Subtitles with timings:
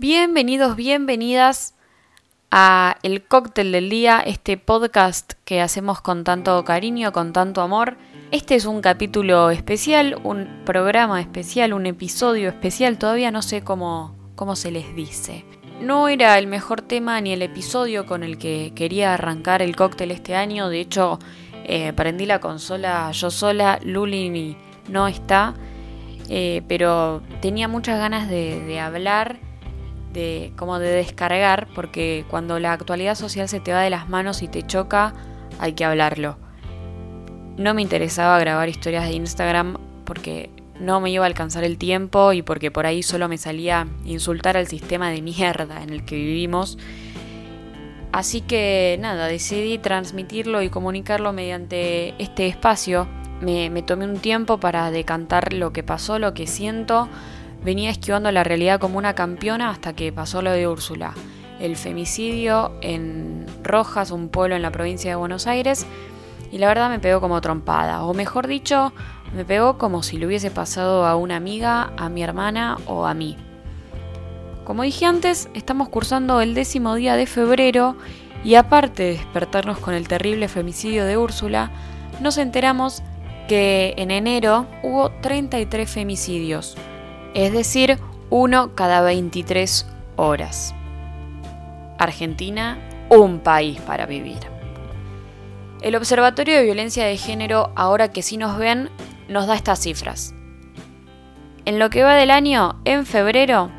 [0.00, 1.74] Bienvenidos, bienvenidas
[2.50, 7.98] a El Cóctel del Día, este podcast que hacemos con tanto cariño, con tanto amor.
[8.30, 14.16] Este es un capítulo especial, un programa especial, un episodio especial, todavía no sé cómo,
[14.36, 15.44] cómo se les dice.
[15.82, 20.12] No era el mejor tema ni el episodio con el que quería arrancar el cóctel
[20.12, 21.18] este año, de hecho
[21.64, 24.56] eh, prendí la consola yo sola, Luli
[24.88, 25.52] no está,
[26.30, 29.49] eh, pero tenía muchas ganas de hablar
[30.12, 34.42] de como de descargar, porque cuando la actualidad social se te va de las manos
[34.42, 35.14] y te choca,
[35.58, 36.36] hay que hablarlo.
[37.56, 42.32] No me interesaba grabar historias de Instagram porque no me iba a alcanzar el tiempo
[42.32, 46.16] y porque por ahí solo me salía insultar al sistema de mierda en el que
[46.16, 46.78] vivimos.
[48.12, 53.06] Así que nada, decidí transmitirlo y comunicarlo mediante este espacio.
[53.40, 57.08] Me, me tomé un tiempo para decantar lo que pasó, lo que siento,
[57.64, 61.14] venía esquivando la realidad como una campeona hasta que pasó lo de Úrsula,
[61.60, 65.86] el femicidio en Rojas, un pueblo en la provincia de Buenos Aires,
[66.50, 68.92] y la verdad me pegó como trompada, o mejor dicho,
[69.34, 73.14] me pegó como si le hubiese pasado a una amiga, a mi hermana o a
[73.14, 73.36] mí.
[74.64, 77.96] Como dije antes, estamos cursando el décimo día de febrero
[78.44, 81.70] y aparte de despertarnos con el terrible femicidio de Úrsula,
[82.20, 83.02] nos enteramos
[83.48, 86.76] que en enero hubo 33 femicidios,
[87.34, 87.98] es decir,
[88.30, 89.86] uno cada 23
[90.16, 90.74] horas.
[91.98, 92.78] Argentina,
[93.08, 94.38] un país para vivir.
[95.82, 98.90] El Observatorio de Violencia de Género, ahora que sí nos ven,
[99.28, 100.34] nos da estas cifras.
[101.64, 103.70] En lo que va del año, en febrero,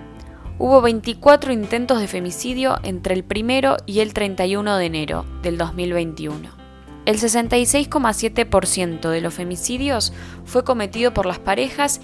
[0.58, 6.62] hubo 24 intentos de femicidio entre el 1 y el 31 de enero del 2021.
[7.06, 10.14] El 66,7% de los femicidios
[10.46, 12.00] fue cometido por las parejas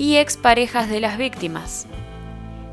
[0.00, 1.86] y exparejas de las víctimas.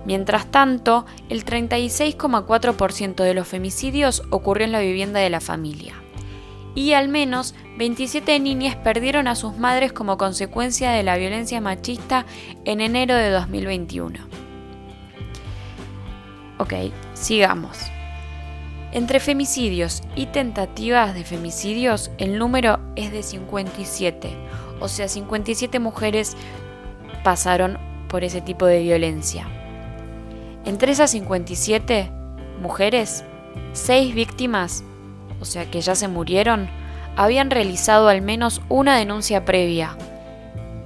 [0.06, 5.96] Mientras tanto, el 36,4% de los femicidios ocurrió en la vivienda de la familia.
[6.74, 12.25] Y al menos 27 niñas perdieron a sus madres como consecuencia de la violencia machista
[12.63, 14.19] en enero de 2021.
[16.59, 16.73] Ok,
[17.13, 17.78] sigamos.
[18.94, 24.29] Entre femicidios y tentativas de femicidios, el número es de 57,
[24.79, 26.38] o sea, 57 mujeres
[27.28, 27.78] pasaron
[28.08, 29.46] por ese tipo de violencia.
[30.64, 32.10] Entre esas 57
[32.62, 33.26] mujeres,
[33.74, 34.86] 6 víctimas,
[35.42, 36.70] o sea que ya se murieron,
[37.18, 39.98] habían realizado al menos una denuncia previa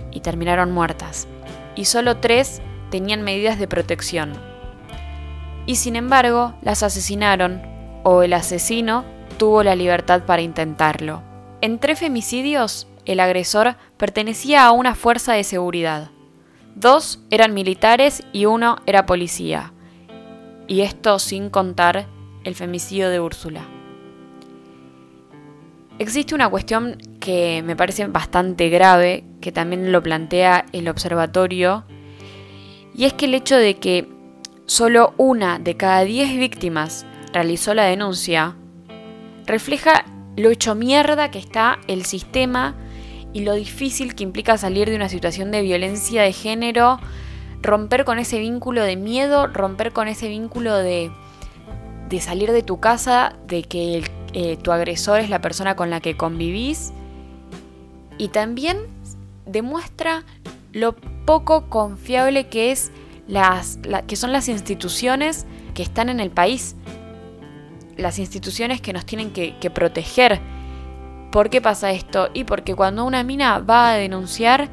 [0.09, 1.27] y terminaron muertas.
[1.75, 2.59] Y solo 3
[2.89, 4.33] tenían medidas de protección.
[5.67, 7.61] Y sin embargo, las asesinaron
[8.01, 9.05] o el asesino
[9.37, 11.21] tuvo la libertad para intentarlo.
[11.61, 16.09] En tres femicidios, el agresor pertenecía a una fuerza de seguridad.
[16.75, 19.73] Dos eran militares y uno era policía.
[20.67, 22.07] Y esto sin contar
[22.43, 23.65] el femicidio de Úrsula.
[25.99, 31.83] Existe una cuestión que me parece bastante grave, que también lo plantea el observatorio,
[32.95, 34.07] y es que el hecho de que
[34.65, 38.55] solo una de cada diez víctimas realizó la denuncia,
[39.45, 40.05] refleja
[40.37, 42.75] lo hecho mierda que está el sistema
[43.33, 46.99] y lo difícil que implica salir de una situación de violencia de género,
[47.61, 51.11] romper con ese vínculo de miedo, romper con ese vínculo de,
[52.09, 54.03] de salir de tu casa, de que
[54.33, 56.91] eh, tu agresor es la persona con la que convivís.
[58.17, 58.77] Y también
[59.45, 60.23] demuestra
[60.73, 62.91] lo poco confiable que, es
[63.27, 66.75] las, que son las instituciones que están en el país.
[67.97, 70.39] Las instituciones que nos tienen que, que proteger
[71.31, 72.29] ¿Por qué pasa esto?
[72.33, 74.69] Y porque cuando una mina va a denunciar,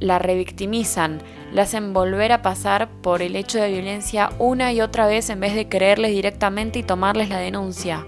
[0.00, 1.22] la revictimizan,
[1.52, 5.38] la hacen volver a pasar por el hecho de violencia una y otra vez en
[5.38, 8.06] vez de creerles directamente y tomarles la denuncia.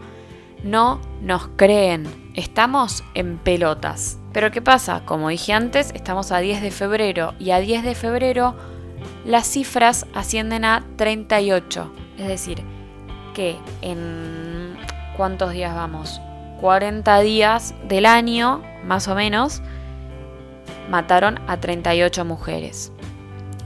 [0.65, 4.19] No nos creen, estamos en pelotas.
[4.33, 5.03] Pero ¿qué pasa?
[5.05, 8.57] Como dije antes, estamos a 10 de febrero y a 10 de febrero
[9.25, 11.93] las cifras ascienden a 38.
[12.19, 12.65] Es decir,
[13.33, 14.77] que en...
[15.17, 16.21] ¿Cuántos días vamos?
[16.61, 19.63] 40 días del año, más o menos,
[20.91, 22.93] mataron a 38 mujeres.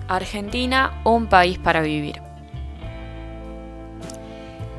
[0.09, 2.21] Argentina, un país para vivir.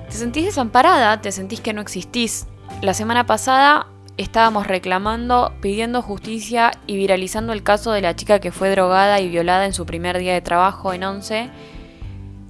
[0.09, 1.21] ¿Te sentís desamparada?
[1.21, 2.47] ¿Te sentís que no existís?
[2.81, 3.87] La semana pasada
[4.17, 9.29] estábamos reclamando, pidiendo justicia y viralizando el caso de la chica que fue drogada y
[9.29, 11.49] violada en su primer día de trabajo en 11.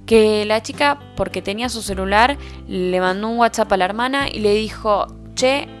[0.06, 2.36] Que la chica, porque tenía su celular,
[2.66, 5.06] le mandó un WhatsApp a la hermana y le dijo,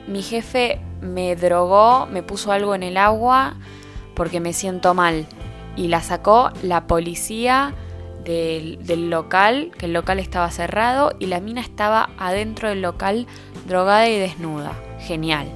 [0.08, 3.54] mi jefe me drogó, me puso algo en el agua
[4.14, 5.26] porque me siento mal.
[5.76, 7.74] Y la sacó la policía
[8.24, 13.26] del, del, local, que el local estaba cerrado y la mina estaba adentro del local
[13.66, 14.72] drogada y desnuda.
[14.98, 15.48] Genial.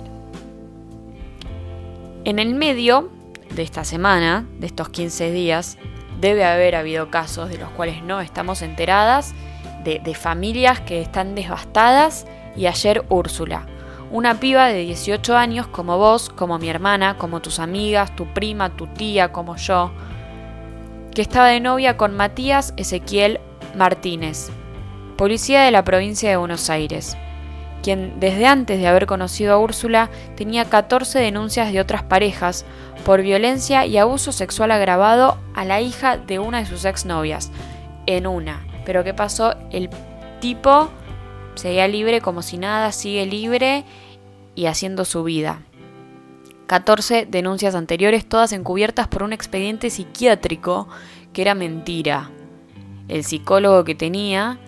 [2.25, 3.11] En el medio
[3.55, 5.79] de esta semana, de estos 15 días,
[6.21, 9.35] debe haber habido casos de los cuales no estamos enteradas,
[9.85, 12.27] de, de familias que están devastadas
[12.57, 13.67] y ayer Úrsula,
[14.11, 18.70] una piba de 18 años como vos, como mi hermana, como tus amigas, tu prima,
[18.70, 19.91] tu tía, como yo,
[21.14, 23.41] que estaba de novia con Matías Ezequiel
[23.75, 24.50] Martínez,
[25.17, 27.17] policía de la provincia de Buenos Aires,
[27.82, 32.64] quien desde antes de haber conocido a Úrsula tenía 14 denuncias de otras parejas
[33.05, 37.50] por violencia y abuso sexual agravado a la hija de una de sus exnovias,
[38.06, 38.67] en una.
[38.85, 39.55] Pero ¿qué pasó?
[39.70, 39.91] El
[40.41, 40.91] tipo
[41.56, 43.85] seguía libre como si nada, sigue libre
[44.55, 45.62] y haciendo su vida.
[46.67, 50.88] 14 denuncias anteriores, todas encubiertas por un expediente psiquiátrico
[51.32, 52.31] que era mentira.
[53.08, 54.58] El psicólogo que tenía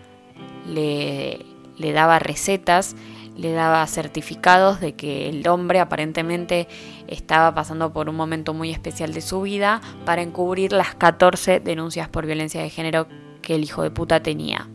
[0.66, 1.44] le,
[1.76, 2.94] le daba recetas,
[3.36, 6.68] le daba certificados de que el hombre aparentemente
[7.08, 12.08] estaba pasando por un momento muy especial de su vida para encubrir las 14 denuncias
[12.08, 13.08] por violencia de género
[13.42, 14.68] que el hijo de puta tenía.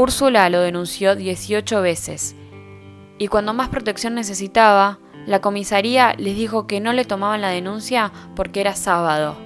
[0.00, 2.34] Úrsula lo denunció 18 veces
[3.18, 8.10] y cuando más protección necesitaba, la comisaría les dijo que no le tomaban la denuncia
[8.34, 9.36] porque era sábado.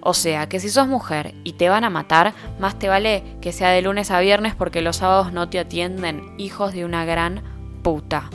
[0.00, 3.52] O sea, que si sos mujer y te van a matar, más te vale que
[3.52, 7.44] sea de lunes a viernes porque los sábados no te atienden, hijos de una gran
[7.84, 8.30] puta.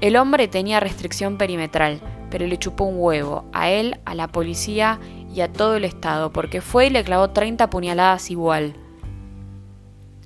[0.00, 4.98] El hombre tenía restricción perimetral, pero le chupó un huevo, a él, a la policía
[5.32, 8.81] y a todo el Estado, porque fue y le clavó 30 puñaladas igual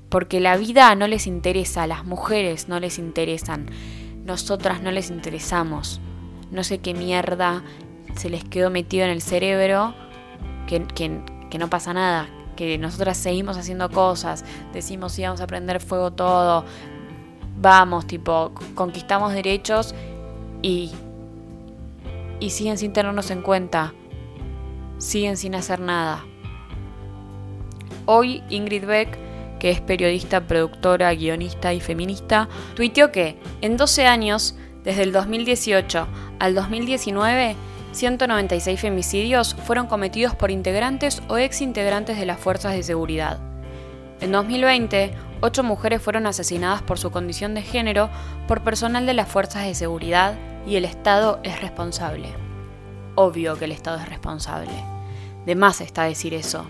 [0.09, 3.71] porque la vida no les interesa, las mujeres no les interesan,
[4.25, 6.01] nosotras no les interesamos.
[6.51, 7.65] No sé qué mierda
[8.15, 9.95] se les quedó metido en el cerebro,
[10.67, 10.85] que,
[11.51, 16.13] que, no pasa nada, que nosotras seguimos haciendo cosas, decimos si vamos a prender fuego
[16.13, 16.65] todo,
[17.61, 19.95] vamos, tipo, conquistamos derechos
[20.63, 20.93] y,
[22.41, 23.93] y siguen sin tenernos en cuenta,
[24.99, 26.25] siguen sin hacer nada.
[28.07, 29.26] Hoy Ingrid Beck
[29.67, 34.55] que es periodista, productora, guionista y feminista, tuiteó que en 12 años,
[34.85, 36.07] desde el 2018
[36.39, 37.57] al 2019,
[37.91, 43.41] 196 femicidios fueron cometidos por integrantes o exintegrantes de las fuerzas de seguridad.
[44.21, 48.09] En 2020, 8 mujeres fueron asesinadas por su condición de género
[48.47, 52.29] por personal de las fuerzas de seguridad y el Estado es responsable.
[53.17, 54.71] Obvio que el Estado es responsable.
[55.45, 56.69] De más está decir eso.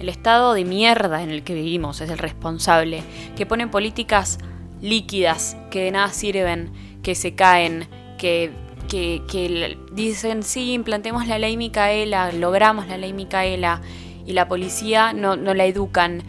[0.00, 3.02] El estado de mierda en el que vivimos es el responsable,
[3.36, 4.38] que pone políticas
[4.80, 7.86] líquidas que de nada sirven, que se caen,
[8.16, 8.50] que,
[8.88, 13.82] que, dicen, sí, implantemos la ley Micaela, logramos la ley Micaela,
[14.24, 16.22] y la policía no, no la educan,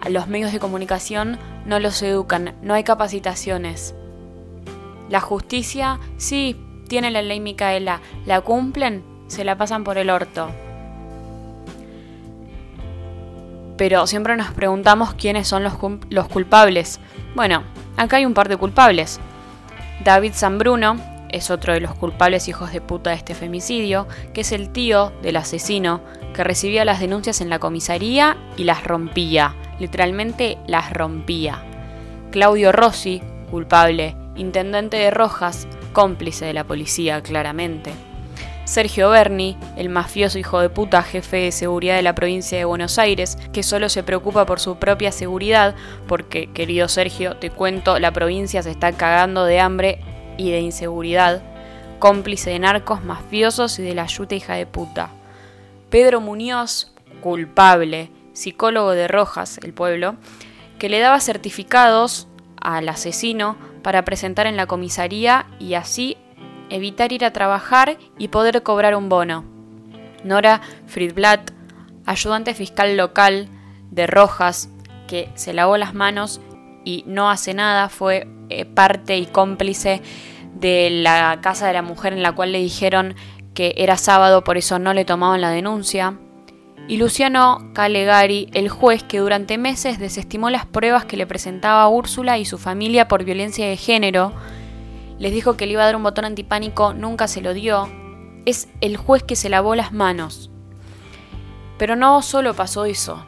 [0.00, 3.94] a los medios de comunicación no los educan, no hay capacitaciones.
[5.08, 6.56] La justicia, sí,
[6.88, 10.50] tiene la ley Micaela, la cumplen, se la pasan por el orto.
[13.76, 15.74] Pero siempre nos preguntamos quiénes son los,
[16.10, 17.00] los culpables.
[17.34, 17.62] Bueno,
[17.96, 19.20] acá hay un par de culpables.
[20.04, 20.96] David Zambruno
[21.30, 25.12] es otro de los culpables hijos de puta de este femicidio, que es el tío
[25.22, 26.00] del asesino
[26.34, 31.62] que recibía las denuncias en la comisaría y las rompía, literalmente las rompía.
[32.30, 37.92] Claudio Rossi, culpable, intendente de Rojas, cómplice de la policía claramente.
[38.66, 42.98] Sergio Berni, el mafioso hijo de puta jefe de seguridad de la provincia de Buenos
[42.98, 45.76] Aires, que solo se preocupa por su propia seguridad,
[46.08, 50.00] porque, querido Sergio, te cuento, la provincia se está cagando de hambre
[50.36, 51.42] y de inseguridad,
[52.00, 55.10] cómplice de narcos mafiosos y de la yuta hija de puta.
[55.88, 60.16] Pedro Muñoz, culpable, psicólogo de Rojas, el pueblo,
[60.80, 62.26] que le daba certificados
[62.60, 66.16] al asesino para presentar en la comisaría y así
[66.70, 69.44] evitar ir a trabajar y poder cobrar un bono.
[70.24, 71.52] Nora Friedblatt,
[72.04, 73.48] ayudante fiscal local
[73.90, 74.68] de Rojas,
[75.06, 76.40] que se lavó las manos
[76.84, 80.02] y no hace nada, fue eh, parte y cómplice
[80.54, 83.14] de la casa de la mujer en la cual le dijeron
[83.54, 86.18] que era sábado, por eso no le tomaban la denuncia.
[86.88, 92.38] Y Luciano Calegari, el juez que durante meses desestimó las pruebas que le presentaba Úrsula
[92.38, 94.32] y su familia por violencia de género,
[95.18, 97.88] les dijo que le iba a dar un botón antipánico, nunca se lo dio.
[98.44, 100.50] Es el juez que se lavó las manos.
[101.78, 103.24] Pero no solo pasó eso,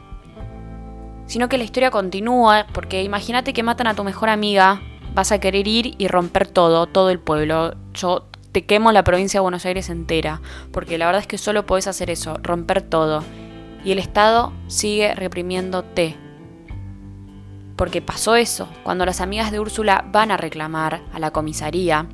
[1.25, 4.81] sino que la historia continúa, porque imagínate que matan a tu mejor amiga,
[5.13, 7.75] vas a querer ir y romper todo, todo el pueblo.
[7.93, 10.41] Yo te quemo la provincia de Buenos Aires entera,
[10.71, 13.23] porque la verdad es que solo podés hacer eso, romper todo.
[13.83, 16.17] Y el Estado sigue reprimiéndote.
[17.79, 22.07] Porque pasó eso, cuando las amigas de Úrsula van a reclamar a la comisaría,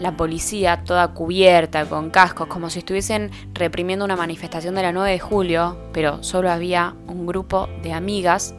[0.00, 5.12] la policía toda cubierta, con cascos, como si estuviesen reprimiendo una manifestación de la 9
[5.12, 8.56] de julio, pero solo había un grupo de amigas,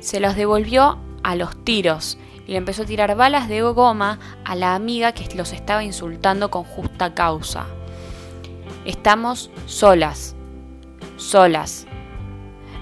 [0.00, 2.18] se los devolvió a los tiros
[2.48, 6.50] y le empezó a tirar balas de goma a la amiga que los estaba insultando
[6.50, 7.66] con justa causa.
[8.84, 10.34] Estamos solas,
[11.16, 11.86] solas.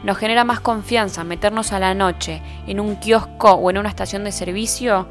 [0.02, 4.24] Nos genera más confianza meternos a la noche en un kiosco o en una estación
[4.24, 5.08] de servicio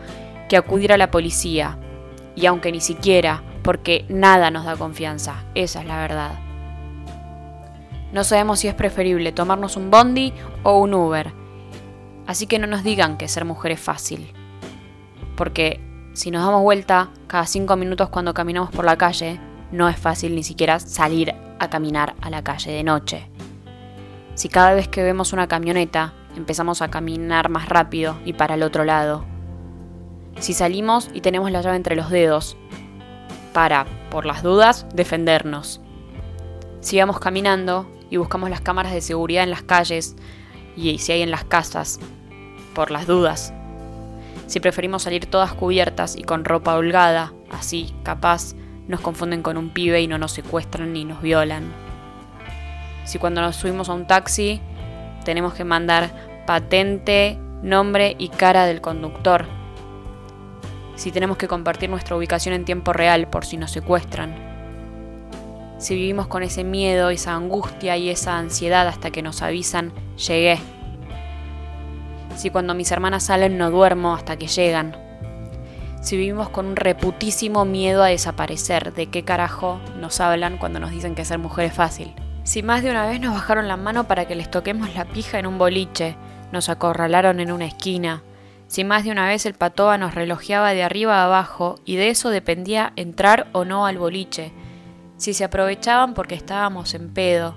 [0.49, 1.77] que acudir a la policía.
[2.35, 6.31] Y aunque ni siquiera, porque nada nos da confianza, esa es la verdad.
[8.13, 11.33] No sabemos si es preferible tomarnos un bondi o un Uber
[12.27, 14.33] Así que no nos digan que ser mujer es fácil.
[15.37, 15.79] Porque
[16.13, 19.39] si nos damos vuelta cada cinco minutos cuando caminamos por la calle,
[19.71, 23.29] no es fácil ni siquiera salir a caminar a la calle de noche.
[24.37, 28.61] Si cada vez que vemos una camioneta empezamos a caminar más rápido y para el
[28.61, 29.25] otro lado.
[30.39, 32.55] Si salimos y tenemos la llave entre los dedos,
[33.51, 35.81] para, por las dudas, defendernos.
[36.81, 40.15] Si vamos caminando y buscamos las cámaras de seguridad en las calles
[40.75, 41.99] y si hay en las casas
[42.75, 43.55] por las dudas.
[44.45, 48.53] Si preferimos salir todas cubiertas y con ropa holgada, así, capaz,
[48.87, 51.86] nos confunden con un pibe y no nos secuestran ni nos violan.
[53.07, 54.59] Si cuando nos subimos a un taxi
[55.23, 56.11] tenemos que mandar
[56.45, 59.45] patente, nombre y cara del conductor.
[60.97, 64.35] Si tenemos que compartir nuestra ubicación en tiempo real por si nos secuestran.
[65.77, 70.59] Si vivimos con ese miedo, esa angustia y esa ansiedad hasta que nos avisan, llegué,
[72.35, 74.97] si cuando mis hermanas salen no duermo hasta que llegan.
[76.01, 80.91] Si vivimos con un reputísimo miedo a desaparecer, ¿de qué carajo nos hablan cuando nos
[80.91, 82.13] dicen que ser mujer es fácil?
[82.47, 85.37] Si más de una vez nos bajaron la mano para que les toquemos la pija
[85.37, 86.15] en un boliche,
[86.53, 88.23] nos acorralaron en una esquina,
[88.67, 92.07] si más de una vez el patoa nos relojeaba de arriba a abajo y de
[92.07, 94.53] eso dependía entrar o no al boliche,
[95.17, 97.53] si se aprovechaban porque estábamos en pedo,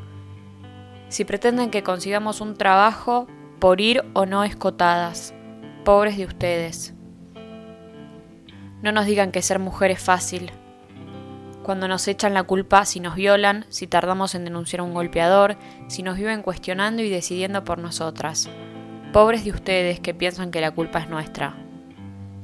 [1.08, 3.28] si pretenden que consigamos un trabajo
[3.60, 5.32] por ir o no escotadas.
[5.84, 6.94] Pobres de ustedes.
[8.82, 10.50] No nos digan que ser mujer es fácil.
[11.70, 15.56] Cuando nos echan la culpa si nos violan, si tardamos en denunciar a un golpeador,
[15.86, 18.50] si nos viven cuestionando y decidiendo por nosotras.
[19.12, 21.54] Pobres de ustedes que piensan que la culpa es nuestra.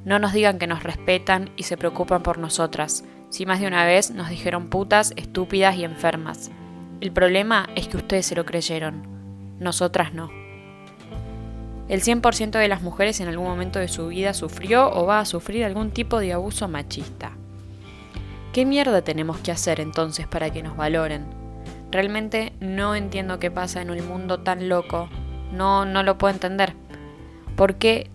[0.05, 3.85] No nos digan que nos respetan y se preocupan por nosotras, si más de una
[3.85, 6.53] vez nos dijeron putas, estúpidas y enfermas.
[7.01, 9.09] El problema es que ustedes se lo creyeron,
[9.59, 10.31] nosotras no.
[11.89, 15.25] El 100% de las mujeres en algún momento de su vida sufrió o va a
[15.25, 17.33] sufrir algún tipo de abuso machista.
[18.57, 21.27] ¿Qué mierda tenemos que hacer entonces para que nos valoren?
[21.91, 25.11] Realmente no entiendo qué pasa en un mundo tan loco.
[25.53, 26.73] No, no lo puedo entender.
[27.55, 28.09] ¿Por qué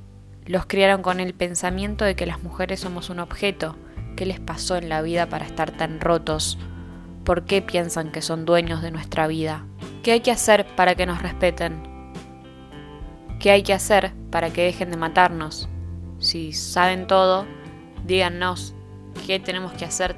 [0.48, 3.75] los criaron con el pensamiento de que las mujeres somos un objeto?
[4.15, 6.57] ¿Qué les pasó en la vida para estar tan rotos?
[7.24, 9.67] ¿Por qué piensan que son dueños de nuestra vida?
[10.01, 11.83] ¿Qué hay que hacer para que nos respeten?
[13.39, 15.69] ¿Qué hay que hacer para que dejen de matarnos?
[16.17, 17.45] Si saben todo,
[18.07, 18.74] díganos
[19.25, 20.15] qué tenemos que hacer.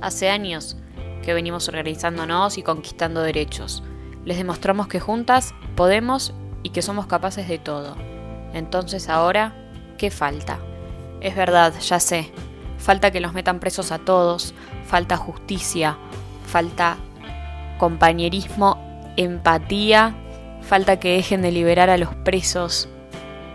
[0.00, 0.76] Hace años
[1.22, 3.82] que venimos organizándonos y conquistando derechos.
[4.24, 7.96] Les demostramos que juntas podemos y que somos capaces de todo.
[8.52, 9.54] Entonces ahora,
[9.98, 10.58] ¿qué falta?
[11.20, 12.30] Es verdad, ya sé.
[12.78, 14.54] Falta que los metan presos a todos,
[14.86, 15.98] falta justicia,
[16.46, 16.96] falta
[17.78, 18.78] compañerismo,
[19.16, 20.14] empatía
[20.68, 22.88] Falta que dejen de liberar a los presos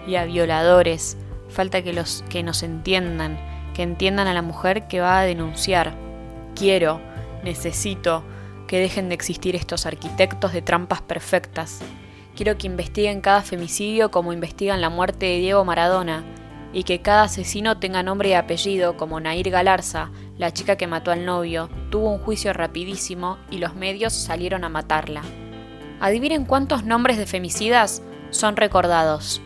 [0.08, 1.16] y a violadores.
[1.48, 3.38] Falta que, los, que nos entiendan,
[3.74, 5.94] que entiendan a la mujer que va a denunciar.
[6.56, 7.02] Quiero,
[7.44, 8.24] necesito
[8.68, 11.82] que dejen de existir estos arquitectos de trampas perfectas.
[12.36, 16.24] Quiero que investiguen cada femicidio como investigan la muerte de Diego Maradona
[16.74, 21.12] y que cada asesino tenga nombre y apellido como Nair Galarza, la chica que mató
[21.12, 25.22] al novio, tuvo un juicio rapidísimo y los medios salieron a matarla.
[26.00, 28.02] Adivinen cuántos nombres de femicidas
[28.32, 29.42] son recordados.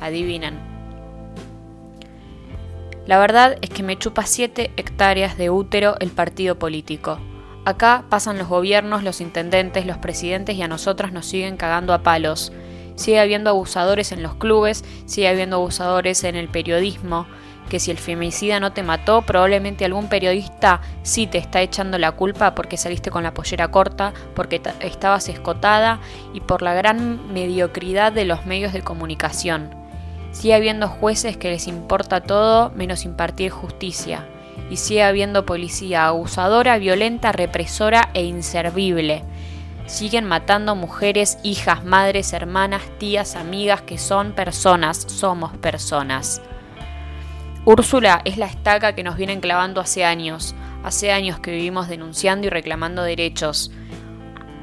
[0.00, 0.69] Adivinen.
[3.06, 7.18] La verdad es que me chupa 7 hectáreas de útero el partido político.
[7.64, 12.02] Acá pasan los gobiernos, los intendentes, los presidentes y a nosotras nos siguen cagando a
[12.02, 12.52] palos.
[12.94, 17.26] Sigue habiendo abusadores en los clubes, sigue habiendo abusadores en el periodismo,
[17.70, 22.12] que si el femicida no te mató, probablemente algún periodista sí te está echando la
[22.12, 26.00] culpa porque saliste con la pollera corta, porque estabas escotada
[26.34, 29.70] y por la gran mediocridad de los medios de comunicación.
[30.32, 34.26] Sigue habiendo jueces que les importa todo menos impartir justicia.
[34.70, 39.24] Y sigue habiendo policía abusadora, violenta, represora e inservible.
[39.86, 46.40] Siguen matando mujeres, hijas, madres, hermanas, tías, amigas que son personas, somos personas.
[47.64, 52.46] Úrsula es la estaca que nos vienen clavando hace años, hace años que vivimos denunciando
[52.46, 53.72] y reclamando derechos.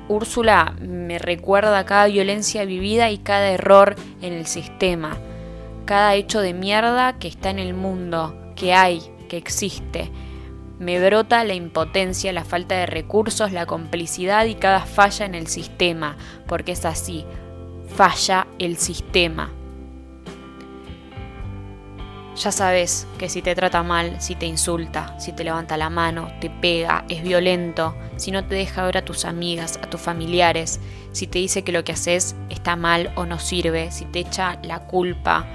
[0.07, 5.17] Úrsula me recuerda cada violencia vivida y cada error en el sistema,
[5.88, 10.12] cada hecho de mierda que está en el mundo, que hay, que existe.
[10.77, 15.48] Me brota la impotencia, la falta de recursos, la complicidad y cada falla en el
[15.48, 17.25] sistema, porque es así,
[17.96, 19.50] falla el sistema.
[22.36, 26.27] Ya sabes que si te trata mal, si te insulta, si te levanta la mano,
[26.41, 30.79] te pega, es violento, si no te deja ver a tus amigas, a tus familiares,
[31.13, 34.60] si te dice que lo que haces está mal o no sirve, si te echa
[34.62, 35.48] la culpa,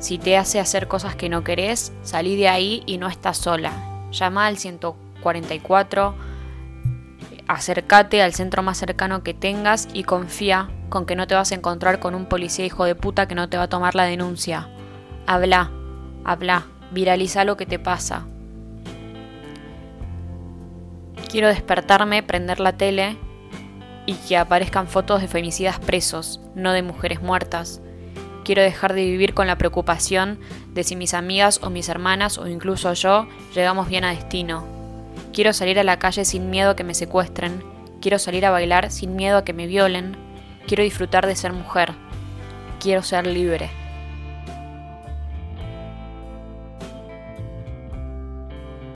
[0.00, 3.72] si te hace hacer cosas que no querés, salí de ahí y no estás sola.
[4.10, 6.14] Llama al 144,
[7.46, 11.54] acércate al centro más cercano que tengas y confía con que no te vas a
[11.54, 14.68] encontrar con un policía hijo de puta que no te va a tomar la denuncia.
[15.26, 15.70] Habla
[16.24, 18.26] Habla, viraliza lo que te pasa.
[21.30, 23.16] Quiero despertarme, prender la tele
[24.06, 27.80] y que aparezcan fotos de femicidas presos, no de mujeres muertas.
[28.50, 30.40] Quiero dejar de vivir con la preocupación
[30.74, 34.66] de si mis amigas o mis hermanas o incluso yo llegamos bien a destino.
[35.32, 37.62] Quiero salir a la calle sin miedo a que me secuestren.
[38.00, 40.16] Quiero salir a bailar sin miedo a que me violen.
[40.66, 41.92] Quiero disfrutar de ser mujer.
[42.80, 43.70] Quiero ser libre.